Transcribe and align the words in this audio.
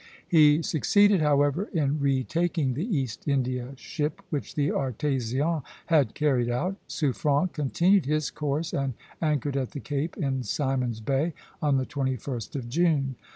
He 0.27 0.63
succeeded, 0.63 1.21
however, 1.21 1.65
in 1.73 1.99
retaking 1.99 2.73
the 2.73 2.87
East 2.97 3.27
India 3.27 3.73
ship 3.75 4.19
which 4.31 4.55
the 4.55 4.69
"Artésien" 4.69 5.61
had 5.85 6.15
carried 6.15 6.49
out. 6.49 6.75
Suffren 6.87 7.53
continued 7.53 8.07
his 8.07 8.31
course 8.31 8.73
and 8.73 8.95
anchored 9.21 9.55
at 9.57 9.73
the 9.73 9.79
Cape, 9.79 10.17
in 10.17 10.41
Simon's 10.41 11.01
Bay, 11.01 11.35
on 11.61 11.77
the 11.77 11.85
21st 11.85 12.55
of 12.55 12.67
June. 12.67 13.15